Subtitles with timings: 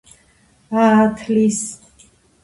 [0.83, 1.59] აათლის